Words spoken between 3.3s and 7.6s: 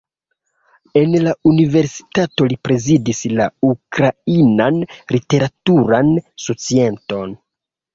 la Ukrainan literaturan societon.